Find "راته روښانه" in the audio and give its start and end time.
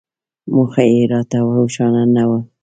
1.13-2.03